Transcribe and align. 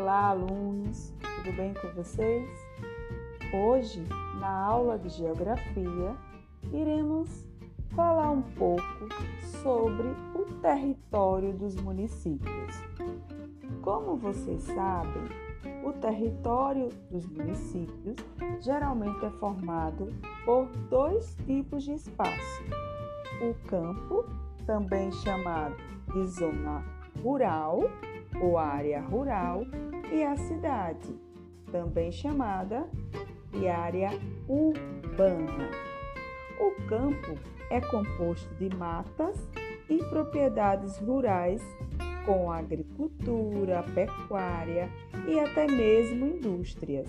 Olá, 0.00 0.28
alunos, 0.28 1.12
tudo 1.18 1.56
bem 1.56 1.74
com 1.74 1.88
vocês? 1.88 2.48
Hoje, 3.52 4.00
na 4.38 4.48
aula 4.48 4.96
de 4.96 5.08
Geografia, 5.08 6.14
iremos 6.72 7.44
falar 7.96 8.30
um 8.30 8.42
pouco 8.42 9.08
sobre 9.60 10.06
o 10.36 10.44
território 10.62 11.52
dos 11.52 11.74
municípios. 11.74 12.76
Como 13.82 14.16
vocês 14.16 14.62
sabem, 14.62 15.24
o 15.84 15.92
território 15.94 16.90
dos 17.10 17.28
municípios 17.28 18.16
geralmente 18.60 19.24
é 19.24 19.30
formado 19.30 20.12
por 20.44 20.66
dois 20.88 21.34
tipos 21.44 21.82
de 21.82 21.94
espaço: 21.94 22.62
o 23.42 23.52
campo, 23.66 24.24
também 24.64 25.10
chamado 25.10 25.74
de 26.12 26.24
zona 26.28 26.84
rural 27.20 27.80
ou 28.40 28.58
área 28.58 29.00
rural, 29.00 29.64
e 30.12 30.22
a 30.22 30.36
cidade, 30.36 31.14
também 31.70 32.10
chamada 32.10 32.88
de 33.52 33.68
área 33.68 34.10
urbana. 34.48 35.70
O 36.60 36.88
campo 36.88 37.38
é 37.70 37.80
composto 37.80 38.52
de 38.54 38.74
matas 38.74 39.36
e 39.88 39.98
propriedades 40.04 40.98
rurais 40.98 41.62
com 42.24 42.50
agricultura, 42.50 43.82
pecuária 43.94 44.88
e 45.26 45.38
até 45.40 45.66
mesmo 45.66 46.26
indústrias. 46.26 47.08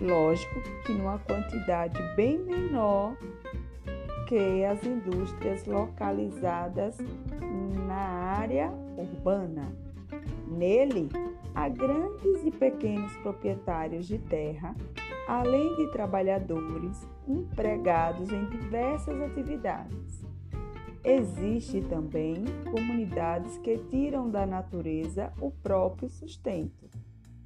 Lógico 0.00 0.60
que 0.84 0.92
numa 0.92 1.18
quantidade 1.20 1.96
bem 2.16 2.38
menor 2.38 3.16
que 4.28 4.64
as 4.64 4.82
indústrias 4.84 5.64
localizadas 5.66 6.96
na 7.86 8.34
área 8.38 8.70
urbana. 8.96 9.72
Nele, 10.46 11.08
há 11.54 11.68
grandes 11.68 12.44
e 12.44 12.50
pequenos 12.50 13.14
proprietários 13.18 14.06
de 14.06 14.18
terra, 14.18 14.74
além 15.26 15.74
de 15.76 15.90
trabalhadores 15.90 17.06
empregados 17.26 18.30
em 18.30 18.48
diversas 18.48 19.20
atividades. 19.20 20.24
Existem 21.02 21.82
também 21.82 22.44
comunidades 22.70 23.58
que 23.58 23.76
tiram 23.90 24.30
da 24.30 24.46
natureza 24.46 25.32
o 25.38 25.50
próprio 25.50 26.08
sustento, 26.08 26.88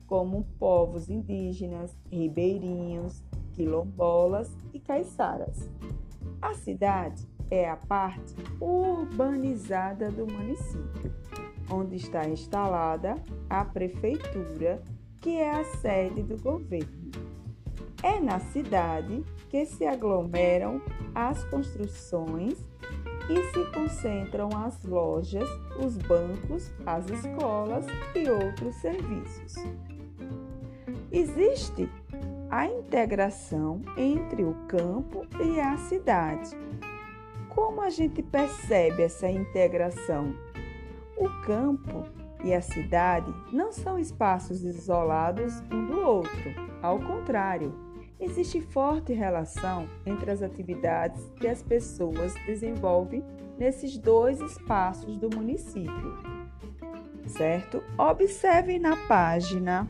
como 0.07 0.45
povos 0.59 1.11
indígenas, 1.11 1.97
ribeirinhos, 2.11 3.25
quilombolas 3.53 4.57
e 4.73 4.79
caiçaras. 4.79 5.69
A 6.41 6.55
cidade 6.55 7.27
é 7.51 7.69
a 7.69 7.77
parte 7.77 8.35
urbanizada 8.61 10.09
do 10.11 10.25
município, 10.25 11.13
onde 11.71 11.97
está 11.97 12.29
instalada 12.29 13.17
a 13.49 13.65
prefeitura, 13.65 14.83
que 15.21 15.37
é 15.37 15.51
a 15.51 15.65
sede 15.65 16.23
do 16.23 16.41
governo. 16.41 17.11
É 18.03 18.21
na 18.21 18.39
cidade 18.39 19.25
que 19.49 19.67
se 19.67 19.85
aglomeram 19.85 20.81
as 21.15 21.45
construções 21.45 22.57
e 23.29 23.43
se 23.53 23.73
concentram 23.73 24.49
as 24.57 24.83
lojas, 24.85 25.49
os 25.85 25.99
bancos, 25.99 26.73
as 26.87 27.09
escolas 27.11 27.85
e 28.15 28.29
outros 28.31 28.75
serviços. 28.77 29.55
Existe 31.11 31.89
a 32.51 32.67
integração 32.67 33.83
entre 33.97 34.45
o 34.45 34.55
campo 34.67 35.27
e 35.43 35.61
a 35.61 35.77
cidade. 35.77 36.51
Como 37.49 37.81
a 37.81 37.91
gente 37.91 38.23
percebe 38.23 39.03
essa 39.03 39.29
integração? 39.29 40.35
O 41.19 41.29
campo 41.43 42.05
e 42.45 42.55
a 42.55 42.61
cidade 42.61 43.33
não 43.53 43.73
são 43.73 43.99
espaços 43.99 44.63
isolados 44.63 45.61
um 45.73 45.87
do 45.87 46.01
outro, 46.01 46.55
ao 46.81 46.99
contrário, 46.99 47.75
existe 48.21 48.61
forte 48.61 49.13
relação 49.13 49.89
entre 50.07 50.31
as 50.31 50.43
atividades 50.43 51.31
que 51.37 51.49
as 51.49 51.63
pessoas 51.63 52.35
desenvolvem 52.47 53.25
nesses 53.59 53.99
dois 53.99 54.41
espaços 54.41 55.17
do 55.17 55.29
município. 55.35 56.19
Certo? 57.27 57.83
Observem 57.99 58.79
na 58.79 58.97
página 59.09 59.87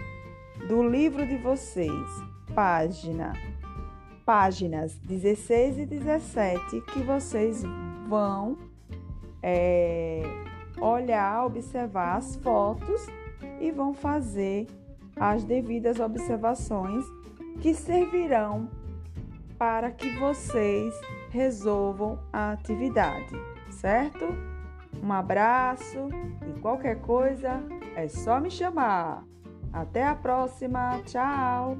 do 0.67 0.83
livro 0.83 1.27
de 1.27 1.37
vocês, 1.37 2.09
página 2.55 3.33
páginas 4.29 4.95
16 4.99 5.79
e 5.79 5.87
17 5.87 6.83
que 6.93 7.01
vocês 7.01 7.63
vão 8.07 8.59
é, 9.43 10.21
olhar, 10.81 11.45
observar 11.45 12.17
as 12.17 12.37
fotos 12.37 13.07
e 13.61 13.71
vão 13.71 13.93
fazer 13.95 14.67
as 15.17 15.45
devidas 15.45 15.99
observações 15.99 17.05
que 17.61 17.75
servirão 17.75 18.69
para 19.59 19.91
que 19.91 20.09
vocês 20.11 20.95
resolvam 21.31 22.19
a 22.33 22.53
atividade, 22.53 23.35
certo? 23.71 24.27
Um 25.03 25.13
abraço 25.13 26.09
e 26.47 26.61
qualquer 26.61 27.01
coisa 27.01 27.61
é 27.97 28.09
só 28.09 28.41
me 28.41 28.51
chamar. 28.51 29.25
Até 29.73 30.07
a 30.07 30.15
próxima, 30.15 31.01
tchau! 31.05 31.77